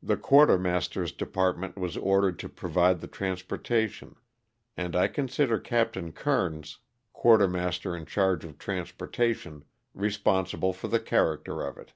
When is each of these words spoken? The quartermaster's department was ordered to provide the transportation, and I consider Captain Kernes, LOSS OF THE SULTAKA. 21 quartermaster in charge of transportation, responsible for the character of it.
The 0.00 0.16
quartermaster's 0.16 1.10
department 1.10 1.76
was 1.76 1.96
ordered 1.96 2.38
to 2.38 2.48
provide 2.48 3.00
the 3.00 3.08
transportation, 3.08 4.14
and 4.76 4.94
I 4.94 5.08
consider 5.08 5.58
Captain 5.58 6.12
Kernes, 6.12 6.54
LOSS 6.54 6.54
OF 6.54 6.54
THE 6.54 6.62
SULTAKA. 6.62 7.22
21 7.22 7.22
quartermaster 7.50 7.96
in 7.96 8.06
charge 8.06 8.44
of 8.44 8.58
transportation, 8.58 9.64
responsible 9.94 10.72
for 10.72 10.86
the 10.86 11.00
character 11.00 11.62
of 11.62 11.76
it. 11.76 11.92